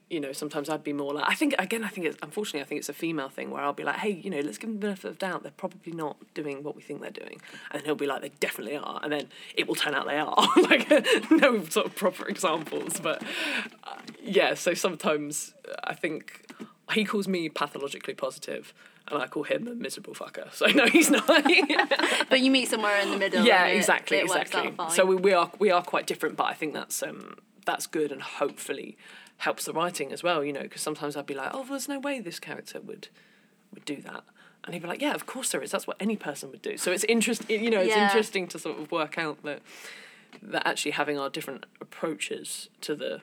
[0.08, 2.64] you know sometimes i'd be more like i think again i think it's unfortunately i
[2.64, 4.74] think it's a female thing where i'll be like hey you know let's give them
[4.80, 5.42] the benefit of doubt.
[5.42, 7.40] They're probably not doing what we think they're doing.
[7.70, 9.00] And then he'll be like they definitely are.
[9.02, 10.46] And then it will turn out they are.
[10.56, 10.88] Like
[11.30, 13.22] no sort of proper examples but
[13.84, 16.49] uh, yeah so sometimes i think
[16.94, 18.72] he calls me pathologically positive
[19.08, 20.52] and I call him a miserable fucker.
[20.52, 21.26] So no, he's not.
[22.28, 23.44] but you meet somewhere in the middle.
[23.44, 24.72] yeah, it- exactly, it exactly.
[24.90, 28.12] So we, we are we are quite different, but I think that's um that's good
[28.12, 28.96] and hopefully
[29.38, 30.44] helps the writing as well.
[30.44, 33.08] You know, because sometimes I'd be like, oh, there's no way this character would
[33.74, 34.22] would do that.
[34.64, 35.70] And he'd be like, "Yeah, of course there is.
[35.70, 37.64] That's what any person would do." So it's interesting.
[37.64, 38.04] You know, it's Yeah.
[38.06, 39.62] interesting to sort of work out that
[40.42, 43.22] that actually having our different approaches to the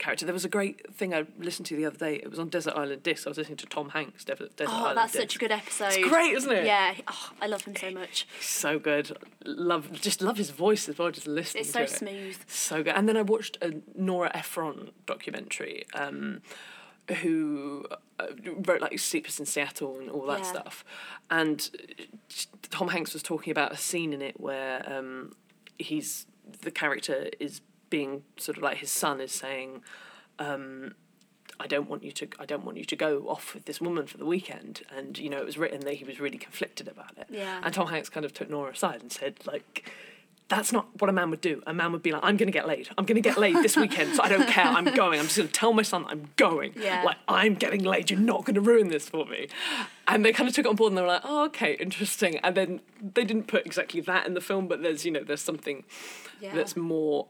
[0.00, 0.24] character.
[0.26, 2.16] There was a great thing I listened to the other day.
[2.16, 3.26] It was on Desert Island Disc.
[3.26, 4.24] I was listening to Tom Hanks.
[4.24, 5.22] Desert, Desert oh, Island that's Disc.
[5.22, 5.92] such a good episode.
[5.92, 6.64] It's great, isn't it?
[6.66, 8.26] Yeah, oh, I love him so much.
[8.40, 9.16] so good.
[9.44, 11.10] Love, just love his voice as well.
[11.12, 11.90] Just listening It's so it.
[11.90, 12.36] smooth.
[12.48, 12.94] So good.
[12.96, 16.42] And then I watched a Nora Ephron documentary, um,
[17.22, 17.86] who
[18.18, 18.26] uh,
[18.66, 20.44] wrote like Sleepless in Seattle and all that Yeah.
[20.44, 20.84] stuff.
[21.30, 21.70] And
[22.70, 25.32] Tom Hanks was talking about a scene in it where um,
[25.78, 26.26] he's
[26.62, 27.60] the character is
[27.90, 29.82] being sort of like his son is saying.
[30.38, 30.94] Um,
[31.62, 32.28] I don't want you to.
[32.38, 34.80] I don't want you to go off with this woman for the weekend.
[34.96, 37.26] And you know, it was written that he was really conflicted about it.
[37.28, 37.60] Yeah.
[37.62, 39.90] And Tom Hanks kind of took Nora aside and said, like,
[40.48, 41.62] that's not what a man would do.
[41.66, 42.88] A man would be like, I'm going to get laid.
[42.96, 44.64] I'm going to get laid this weekend, so I don't care.
[44.64, 45.18] I'm going.
[45.20, 46.72] I'm just going to tell my son that I'm going.
[46.76, 47.02] Yeah.
[47.04, 48.10] Like, I'm getting laid.
[48.10, 49.48] You're not going to ruin this for me.
[50.08, 52.38] And they kind of took it on board and they were like, oh, okay, interesting.
[52.38, 55.42] And then they didn't put exactly that in the film, but there's, you know, there's
[55.42, 55.84] something
[56.40, 56.54] Yeah.
[56.54, 57.28] that's more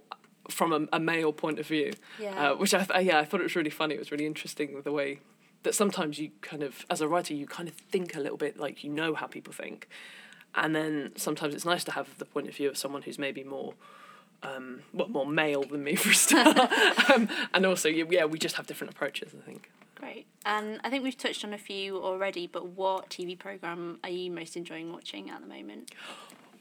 [0.51, 2.51] from a, a male point of view, Yeah.
[2.53, 3.95] uh, which I, th- yeah, I thought it was really funny.
[3.95, 5.21] It was really interesting the way
[5.63, 8.59] that sometimes you kind of, as a writer, you kind of think a little bit
[8.59, 9.89] like you know how people think,
[10.55, 13.45] and then sometimes it's nice to have the point of view of someone who's maybe
[13.45, 13.75] more.
[14.43, 16.57] Um, well, more male than me for a start,
[17.11, 19.35] um, and also yeah, yeah, we just have different approaches.
[19.39, 19.71] I think.
[19.97, 20.25] Great.
[20.47, 24.31] And I think we've touched on a few already, but what TV program are you
[24.31, 25.91] most enjoying watching at the moment?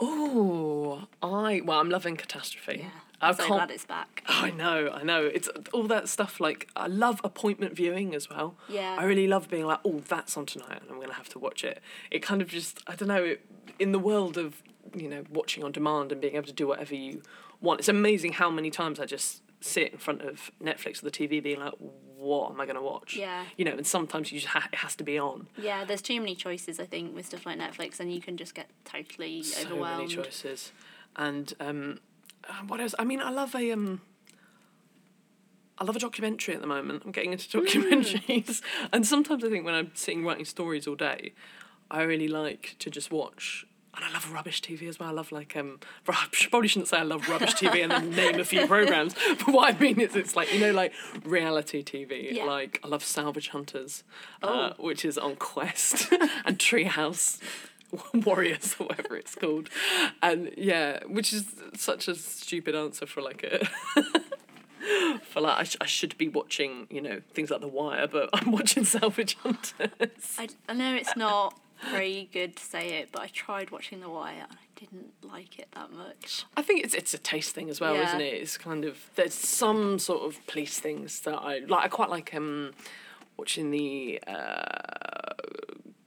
[0.01, 2.79] Oh, I well, I'm loving Catastrophe.
[2.83, 2.89] Yeah.
[3.21, 4.23] I'm so glad it's back.
[4.27, 5.25] I know, I know.
[5.25, 6.39] It's all that stuff.
[6.39, 8.55] Like I love appointment viewing as well.
[8.67, 8.95] Yeah.
[8.97, 11.63] I really love being like, oh, that's on tonight, and I'm gonna have to watch
[11.63, 11.81] it.
[12.11, 13.23] It kind of just, I don't know.
[13.23, 13.45] It,
[13.77, 14.61] in the world of
[14.95, 17.21] you know watching on demand and being able to do whatever you
[17.61, 21.11] want, it's amazing how many times I just sit in front of Netflix or the
[21.11, 21.73] TV, being like,
[22.17, 23.15] what am I gonna watch?
[23.15, 23.45] Yeah.
[23.57, 25.47] You know, and sometimes you just ha- it has to be on.
[25.57, 28.55] Yeah, there's too many choices, I think, with stuff like Netflix, and you can just
[28.55, 30.09] get totally so overwhelmed.
[30.09, 30.71] many choices
[31.15, 31.99] and um
[32.49, 34.01] uh, what else i mean i love a um
[35.81, 37.03] I love a documentary at the moment.
[37.05, 38.61] I'm getting into documentaries.
[38.91, 41.31] and sometimes I think when I'm sitting writing stories all day,
[41.89, 43.65] I really like to just watch.
[43.95, 45.07] And I love rubbish TV as well.
[45.07, 45.79] I love like um.
[46.09, 49.15] I probably shouldn't say I love rubbish TV and then name a few programs.
[49.45, 50.91] But what I mean is, it's like you know, like
[51.23, 52.33] reality TV.
[52.33, 52.43] Yeah.
[52.43, 54.03] Like I love Salvage Hunters,
[54.43, 54.83] uh, Oh.
[54.83, 56.11] which is on Quest,
[56.43, 57.39] and Treehouse
[58.13, 59.69] Warriors or whatever it's called,
[60.21, 63.67] and yeah, which is such a stupid answer for like a.
[65.23, 68.29] for like, I, sh- I should be watching, you know, things like The Wire, but
[68.33, 69.89] I'm watching Salvage Hunters.
[70.37, 71.59] I, I know it's not
[71.91, 75.59] very good to say it, but I tried watching The Wire and I didn't like
[75.59, 76.45] it that much.
[76.57, 78.07] I think it's it's a taste thing as well, Yeah.
[78.07, 78.33] isn't it?
[78.35, 81.85] It's kind of there's some sort of police things that I like.
[81.85, 82.71] I quite like um
[83.37, 85.08] watching the uh,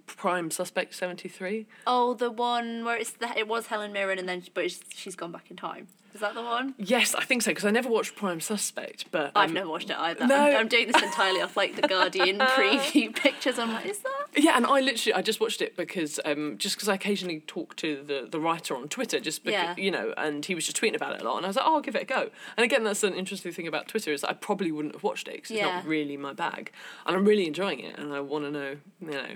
[0.07, 1.67] Prime Suspect seventy three.
[1.87, 5.17] Oh, the one where it's the, it was Helen Mirren and then but it's, she's
[5.17, 5.89] gone back in time.
[6.15, 6.75] Is that the one?
[6.77, 9.89] Yes, I think so because I never watched Prime Suspect, but I've um, never watched
[9.89, 10.27] it either.
[10.27, 10.37] no.
[10.37, 13.59] I'm, I'm doing this entirely off like the Guardian preview pictures.
[13.59, 14.27] I'm like, is that?
[14.37, 17.77] Yeah, and I literally I just watched it because um just because I occasionally talk
[17.77, 19.83] to the the writer on Twitter just because Yeah.
[19.83, 21.65] you know and he was just tweeting about it a lot and I was like
[21.67, 24.23] oh I'll give it a go and again that's an interesting thing about Twitter is
[24.23, 26.73] I probably wouldn't have watched it because it's not really my bag
[27.07, 29.27] and I'm really enjoying it and I want to know you know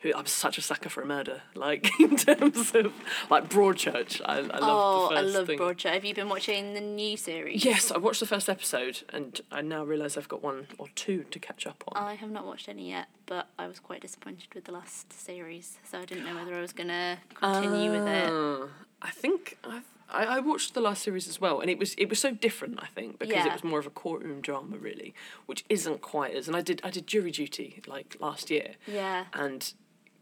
[0.00, 2.92] who I'm such a sucker for a murder like in terms of
[3.30, 5.58] like Broadchurch I, I love oh, I love thing.
[5.58, 5.92] Broadchurch.
[5.92, 7.64] Have you been watching the new series?
[7.64, 11.24] Yes, I watched the first episode and I now realise I've got one or two
[11.30, 12.02] to catch up on.
[12.02, 15.78] I have not watched any yet, but I was quite disappointed with the last series,
[15.84, 18.30] so I didn't know whether I was gonna continue with it.
[18.30, 18.68] Ah,
[19.02, 19.80] I think I,
[20.10, 22.78] I I watched the last series as well, and it was it was so different.
[22.82, 23.46] I think because Yeah.
[23.48, 25.14] it was more of a courtroom drama, really,
[25.46, 26.48] which isn't quite as.
[26.48, 29.26] And I did I did jury duty like last year, Yeah.
[29.32, 29.72] and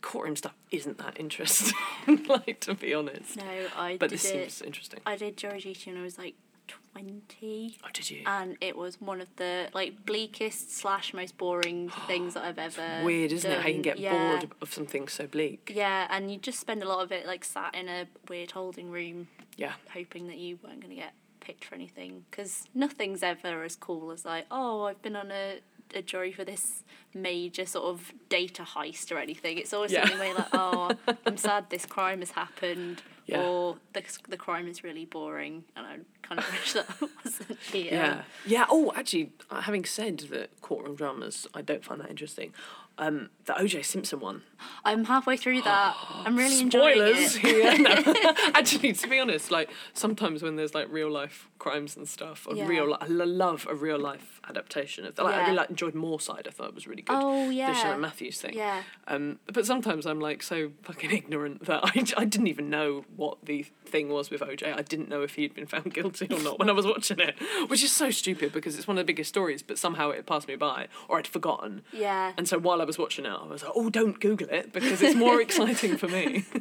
[0.03, 1.75] courtroom stuff isn't that interesting.
[2.29, 3.45] like to be honest, No,
[3.77, 4.51] I but did this it.
[4.53, 5.01] seems interesting.
[5.07, 6.35] I did jury duty when I was like
[6.67, 7.77] twenty.
[7.85, 8.23] Oh, did you?
[8.27, 13.05] and it was one of the like bleakest slash most boring things that I've ever.
[13.05, 13.61] Weird, isn't it?
[13.61, 14.39] How you can get yeah.
[14.39, 15.73] bored of something so bleak.
[15.75, 18.91] Yeah, and you just spend a lot of it like sat in a weird holding
[18.91, 19.73] room, Yeah.
[19.93, 22.25] hoping that you weren't going to get picked for anything.
[22.31, 25.61] Because nothing's ever as cool as like, oh, I've been on a,
[25.95, 26.83] a jury for this
[27.15, 29.59] major sort of data heist or anything.
[29.59, 30.03] It's always Yeah.
[30.03, 30.91] something where like, oh,
[31.27, 33.03] I'm sad this crime has happened.
[33.27, 33.43] Yeah.
[33.43, 36.87] Or the, the crime is really boring, and I kind of wish that
[37.25, 37.93] wasn't here.
[37.93, 38.23] Yeah.
[38.47, 38.67] Yeah.
[38.71, 42.53] Oh, actually, having said that courtroom dramas, I don't find that interesting.
[42.99, 44.43] Um, the OJ Simpson one.
[44.85, 45.95] I'm halfway through that.
[46.11, 47.43] I'm really enjoying Spoilers it.
[47.43, 48.35] here.
[48.55, 52.55] Actually, to be honest, like sometimes when there's like real life crimes and stuff, or
[52.57, 52.67] Yeah.
[52.67, 55.19] real, li- I lo- love a real life adaptation of.
[55.19, 55.61] Like, I really Yeah.
[55.61, 56.47] like, enjoyed Moorside.
[56.49, 57.17] I thought it was really good.
[57.21, 57.71] Oh, yeah.
[57.71, 57.83] The yeah.
[57.83, 58.55] Shannon Matthews thing.
[58.55, 58.83] Yeah.
[59.09, 63.45] Um, but sometimes I'm like so fucking ignorant that I, I didn't even know what
[63.45, 64.75] the thing was with OJ.
[64.77, 67.37] I didn't know if he'd been found guilty or not when I was watching it,
[67.69, 70.49] which is so stupid because it's one of the biggest stories, but somehow it passed
[70.49, 71.83] me by or I'd forgotten.
[71.93, 72.33] Yeah.
[72.39, 75.03] And so while I was watching it, I was like, oh, don't Google it because
[75.03, 76.45] it's more exciting for me.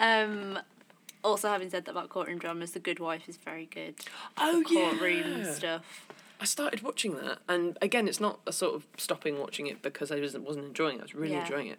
[0.00, 0.58] Um,
[1.24, 3.94] also, having said that about courtroom dramas, The Good Wife is very good.
[4.38, 5.52] Oh, Courtroom yeah.
[5.52, 6.06] stuff.
[6.40, 10.12] I started watching that, and again, it's not a sort of stopping watching it because
[10.12, 11.00] I wasn't, wasn't enjoying it.
[11.00, 11.40] I was really Yeah.
[11.40, 11.78] enjoying it.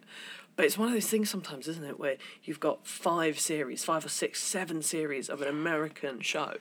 [0.56, 4.04] But it's one of those things sometimes, isn't it, where you've got five series, five
[4.04, 6.54] or six, seven series of an American show,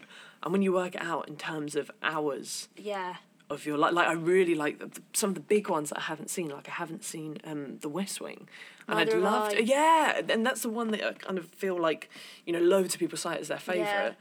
[0.43, 3.15] and when you work it out in terms of hours Yeah.
[3.49, 5.99] Of your life, like I really like the, the- some of the big ones that
[5.99, 6.49] I haven't seen.
[6.49, 8.47] Like I haven't seen um, The West Wing,
[8.87, 9.63] and Neither I'd love to.
[9.63, 12.09] Yeah, and that's the one that I kind of feel like
[12.45, 14.11] you know loads of people cite as their favorite, Yeah.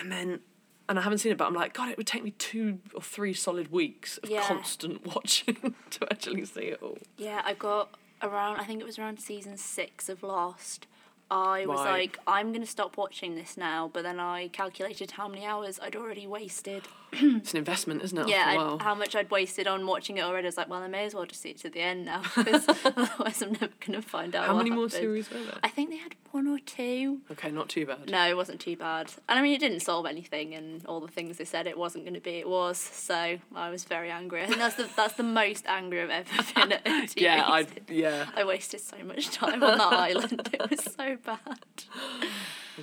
[0.00, 0.40] and then.
[0.86, 3.00] And I haven't seen it, but I'm like, God, it would take me two or
[3.00, 4.42] three solid weeks of Yeah.
[4.46, 6.98] constant watching to actually see it all.
[7.16, 10.86] Yeah, I got around, I think it was around season six of Lost.
[11.30, 11.90] I was Right.
[11.90, 15.80] like, I'm going to stop watching this now, but then I calculated how many hours
[15.82, 16.82] I'd already wasted.
[17.20, 18.28] It's an investment, isn't it?
[18.28, 18.78] yeah, after a I'd- while?
[18.78, 20.46] how much I'd wasted on watching it already.
[20.46, 22.22] I was like, well, I may as well just see it to the end now,
[22.36, 25.54] because otherwise I'm never going to find out How many more series were there?
[25.62, 27.20] I think they had one or two.
[27.30, 28.10] Okay, not too bad.
[28.10, 29.12] No, it wasn't too bad.
[29.28, 32.04] And I mean, it didn't solve anything, and all the things they said it wasn't
[32.04, 32.76] going to be, it was.
[32.78, 34.42] So I was very angry.
[34.42, 38.26] I think that's the that's the most angry I've ever been at Yeah, I yeah.
[38.36, 40.48] I wasted so much time on that island.
[40.52, 41.58] It was so bad.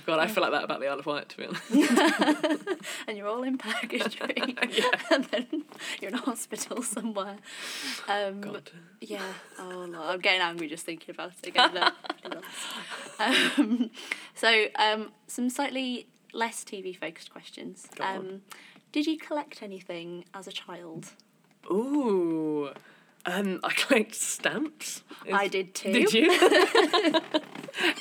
[0.06, 2.72] God, I feel like that about the Isle of Wight, to be honest.
[3.08, 4.34] And you're all in purgatory,
[5.10, 5.64] and then
[6.00, 7.36] you're in a hospital somewhere.
[8.08, 8.70] Um, God.
[9.00, 9.20] Yeah.
[9.58, 9.94] Oh, Lord.
[9.94, 11.74] I'm getting angry just thinking about it again.
[11.74, 13.58] No, pretty lost.
[13.58, 13.90] um,
[14.34, 17.86] so, um, some slightly less TV focused questions.
[18.00, 18.42] Um,
[18.92, 21.10] did you collect anything as a child?
[21.70, 22.70] Ooh.
[23.24, 25.02] Um, I collect stamps.
[25.32, 25.92] I did too.
[25.92, 26.30] Did you?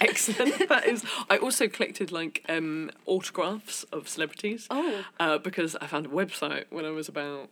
[0.01, 0.67] Excellent.
[0.67, 1.05] That is.
[1.29, 4.67] I also collected like um, autographs of celebrities.
[4.69, 5.05] Oh.
[5.19, 7.49] Uh, because I found a website when I was about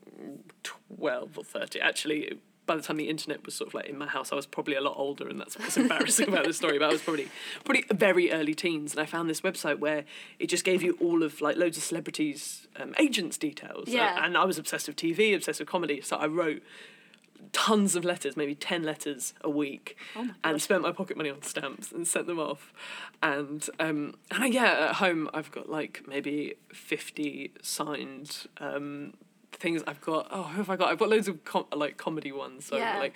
[0.63, 1.79] twelve or thirty.
[1.79, 4.45] Actually, by the time the internet was sort of like in my house, I was
[4.45, 6.79] probably a lot older, and that's what's embarrassing about the story.
[6.79, 7.27] But I was probably
[7.63, 10.05] probably very early teens, and I found this website where
[10.39, 13.89] it just gave you all of like loads of celebrities' um, agents' details.
[13.89, 14.25] Yeah.
[14.25, 16.63] and I was obsessed with TV, obsessed with comedy, so I wrote
[17.53, 21.41] tons of letters, maybe 10 letters a week, Oh and spent my pocket money on
[21.41, 22.73] stamps and sent them off.
[23.23, 29.13] And um, and I, yeah, at home I've got like maybe 50 signed um,
[29.51, 29.83] things.
[29.87, 30.89] I've got, oh, who have I got?
[30.89, 32.65] I've got loads of com- like comedy ones.
[32.65, 32.97] So Yeah.
[32.99, 33.13] like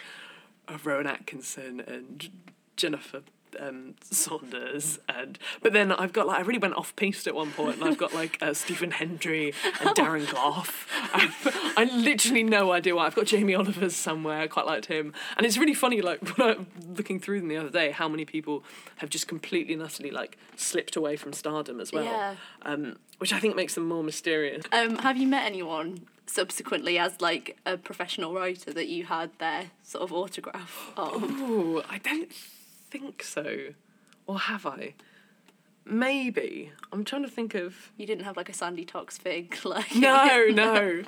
[0.67, 2.29] uh, Rowan Atkinson and
[2.75, 3.21] Jennifer
[3.59, 7.51] um, Saunders and but then I've got like I really went off piste at one
[7.51, 10.87] point and I've got like uh, Stephen Hendry and Darren Gough.
[11.77, 13.05] I literally no idea why.
[13.05, 14.39] I've got Jamie Oliver's somewhere.
[14.39, 16.01] I quite liked him, and it's really funny.
[16.01, 18.63] Like when I looking through them the other day, how many people
[18.97, 22.03] have just completely and utterly like slipped away from stardom as well.
[22.03, 22.35] Yeah.
[22.63, 24.65] Um, which I think makes them more mysterious.
[24.71, 29.71] Um, have you met anyone subsequently as like a professional writer that you had their
[29.83, 31.23] sort of autograph of?
[31.23, 32.31] Oh, I don't
[32.99, 33.45] think so.
[34.27, 34.93] Or have I?
[35.85, 36.71] Maybe.
[36.91, 37.91] I'm trying to think of.
[37.97, 41.03] You didn't have like a Sandi Toksvig, like No, no,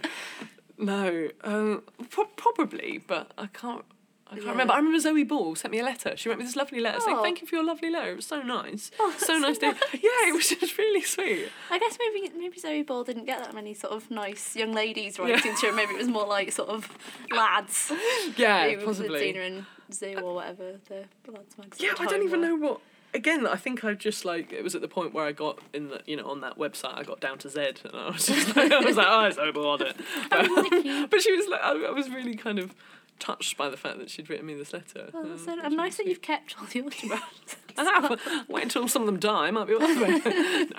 [0.78, 1.30] no.
[1.44, 3.86] Um, pro- probably, but I can't.
[4.28, 4.52] I can't Yeah.
[4.52, 4.74] remember.
[4.74, 6.18] I remember Zoe Ball sent me a letter.
[6.18, 7.24] She wrote me this lovely letter saying, Oh.
[7.24, 8.12] "Thank you for your lovely letter.
[8.12, 8.90] It was so nice.
[9.00, 11.48] Oh, so nice that's to Yeah, it was just really sweet.
[11.70, 15.20] I guess maybe maybe Zoe Ball didn't get that many sort of nice young ladies
[15.20, 15.72] writing to her.
[15.72, 16.90] Maybe it was more like sort of
[17.32, 17.92] lads.
[18.36, 19.20] Yeah, Maybe it was possibly.
[19.32, 21.64] Tina and Zoo or whatever the magazine.
[21.80, 22.48] Yeah, I don't even were.
[22.48, 22.82] know what
[23.14, 25.88] again, I think I just like it was at the point where I got in
[25.90, 28.56] the you know on that website I got down to Z and I was just
[28.56, 29.96] like I was like oh I'm so bored it.
[30.30, 32.76] But, but she was like I, I was really kind of
[33.20, 35.10] touched by the fact that she'd written me this letter.
[35.14, 37.56] Well, that's Um, so- and nice that you've kept all the autographs.
[37.78, 38.44] I know.
[38.50, 39.52] Wait until some of them die.
[39.52, 40.26] Might be autograph.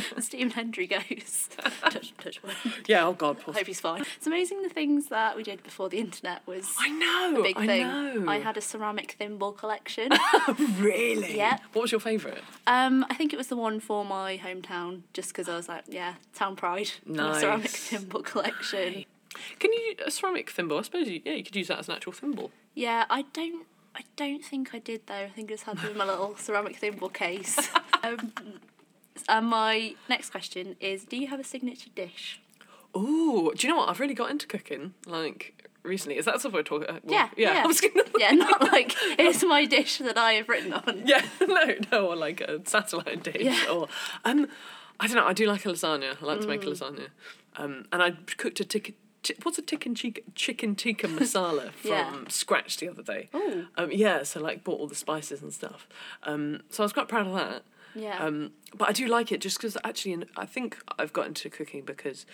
[0.18, 1.48] Stephen Hendry goes.
[1.82, 2.54] touch, touch wood.
[2.86, 3.06] yeah.
[3.06, 3.38] Oh God.
[3.48, 4.02] I hope he's fine.
[4.16, 7.40] It's amazing the things that we did before the internet was I know.
[7.40, 7.86] a big I thing.
[7.86, 8.30] know.
[8.30, 10.10] I had a ceramic thimble collection.
[10.78, 11.36] really.
[11.36, 11.58] Yeah.
[11.72, 12.38] What was your favourite?
[12.66, 15.84] um, I think it was the one for my hometown, just because I was like,
[15.88, 16.90] yeah, town pride.
[17.06, 17.40] Nice.
[17.40, 19.04] Ceramic thimble collection.
[19.58, 20.78] Can you a ceramic thimble?
[20.78, 22.50] I suppose you, yeah, you could use that as an actual thimble.
[22.74, 23.66] Yeah, I don't.
[23.94, 25.14] I don't think I did though.
[25.14, 27.58] I think I just had them in my little ceramic thimble case.
[28.02, 28.32] Um,
[29.28, 32.40] and my next question is: Do you have a signature dish?
[32.94, 33.88] Oh, do you know what?
[33.88, 36.18] I've really got into cooking like recently.
[36.18, 36.88] Is that something we're talking?
[36.88, 37.54] Uh, well, Yeah, yeah.
[37.54, 37.62] yeah.
[37.64, 41.02] I was gonna, Yeah, not like it's my dish that I have written on.
[41.06, 43.64] yeah, no, no, or like a satellite dish, Yeah.
[43.70, 43.88] or
[44.24, 44.46] um,
[45.00, 45.26] I don't know.
[45.26, 46.16] I do like a lasagna.
[46.22, 46.50] I like to Mm.
[46.50, 47.08] make a lasagna,
[47.56, 48.92] um, and I cooked a tikka.
[49.26, 52.14] Chi- what's a chicken chicken chicken tikka masala from Yeah.
[52.28, 53.28] scratch the other day?
[53.34, 53.68] Ooh.
[53.76, 55.88] Um, yeah, so like bought all the spices and stuff.
[56.24, 57.62] Um, so I was quite proud of that.
[57.94, 58.18] Yeah.
[58.24, 61.50] Um, but I do like it just because actually, in- I think I've got into
[61.50, 62.26] cooking because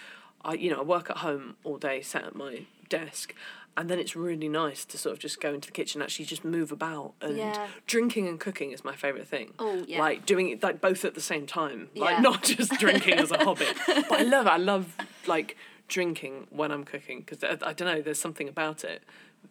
[0.45, 3.35] I, you know, I work at home all day, sat at my desk,
[3.77, 6.45] and then it's really nice to sort of just go into the kitchen, actually just
[6.45, 7.67] move about, and Yeah.
[7.87, 9.53] drinking and cooking is my favourite thing.
[9.59, 9.99] Oh, yeah.
[10.01, 12.21] Like doing it like both at the same time, like Yeah.
[12.21, 13.67] not just drinking as a hobby.
[13.87, 14.51] But I love it.
[14.51, 14.97] I love
[15.27, 15.57] like
[15.89, 18.01] drinking when I'm cooking because I, I don't know.
[18.03, 19.03] There's something about it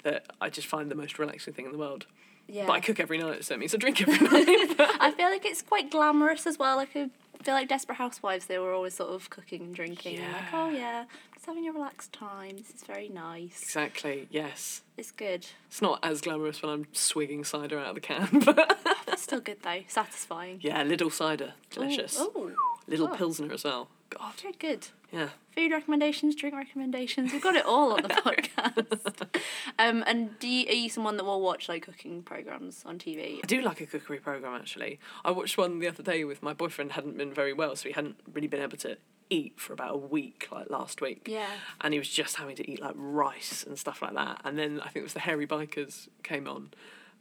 [0.03, 2.05] that I just find the most relaxing thing in the world.
[2.47, 2.65] Yeah.
[2.65, 4.75] But I cook every night, so it means I drink every night.
[4.99, 6.77] I feel like it's quite glamorous as well.
[6.77, 7.09] Like I
[7.43, 10.17] feel like Desperate Housewives, they were always sort of cooking and drinking.
[10.17, 10.65] and Like, Yeah.
[10.65, 12.57] oh yeah, just having a relaxed time.
[12.57, 13.61] This is very nice.
[13.61, 14.27] exactly.
[14.31, 14.81] Yes.
[14.97, 15.45] It's good.
[15.67, 19.39] It's not as glamorous when I'm swigging cider out of the can, but It's still
[19.41, 19.81] good though.
[19.87, 20.59] Satisfying.
[20.61, 22.15] yeah, little cider, delicious.
[22.19, 22.51] Oh,
[22.87, 23.15] Little oh.
[23.15, 23.89] pilsner as well.
[24.09, 24.87] God, very good.
[25.11, 25.29] Yeah.
[25.55, 27.31] Food recommendations, drink recommendations.
[27.31, 29.39] We've got it all on the podcast.
[29.79, 33.39] um, and do you, are you someone that will watch like cooking programs on TV?
[33.43, 34.99] I do like a cookery program actually.
[35.25, 36.91] I watched one the other day with my boyfriend.
[36.91, 38.97] hadn't been very well, so he hadn't really been able to
[39.29, 41.27] eat for about a week, like last week.
[41.29, 41.47] Yeah.
[41.81, 44.41] And he was just having to eat like rice and stuff like that.
[44.43, 46.71] And then I think it was the Hairy Bikers came on.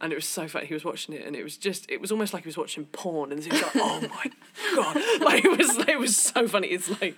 [0.01, 0.67] And it was so funny.
[0.67, 3.33] He was watching it, and it was just—it was almost like he was watching porn.
[3.33, 4.31] And he was like, "Oh my
[4.75, 6.69] god!" Like it was, it was so funny.
[6.69, 7.17] It's like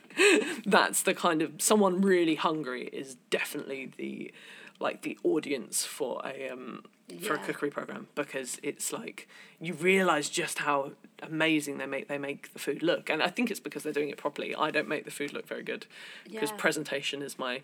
[0.64, 4.33] that's the kind of someone really hungry is definitely the,
[4.79, 6.85] like the audience for a um
[7.22, 9.26] for a cookery program because it's like
[9.61, 13.51] you realize just how amazing they make they make the food look and i think
[13.51, 15.87] it's because they're doing it properly i don't make the food look very good
[16.29, 16.57] because Yeah.
[16.59, 17.62] presentation is my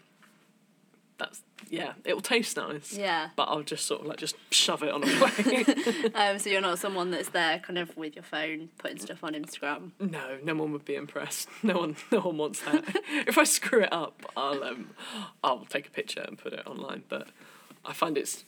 [1.18, 2.92] that's yeah it'll taste nice.
[2.92, 3.28] Yeah.
[3.36, 6.60] but i'll just sort of like just shove it on a plate Um, so you're
[6.60, 9.92] not someone that's there kind of with your phone putting stuff on Instagram.
[10.00, 11.48] no no one would be impressed.
[11.62, 12.84] No one no one wants that.
[13.28, 14.90] If i screw it up i'll um
[15.44, 17.04] i'll take a picture and put it online.
[17.08, 17.28] But
[17.84, 18.44] i find it's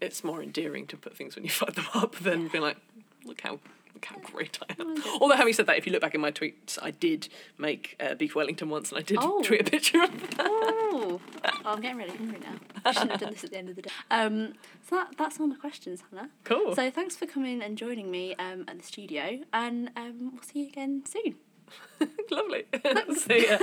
[0.00, 2.76] it's more endearing to put things when you fuck them up than be like
[3.24, 3.52] look how
[3.94, 4.96] look how great i am.
[5.20, 8.14] Although having said that if you look back in my tweets i did make uh,
[8.14, 9.42] beef wellington once and i did Oh.
[9.42, 10.81] tweet a picture of that
[11.64, 12.54] Oh, I'm getting really hungry now.
[12.84, 13.90] I shouldn't have done this at the end of the day.
[14.10, 14.54] Um,
[14.88, 16.30] so that, that's all my questions, Hannah.
[16.44, 20.42] cool So thanks for coming and joining me um, at the studio, and um, we'll
[20.42, 21.36] see you again soon.
[22.30, 22.64] lovely
[23.16, 23.58] see ya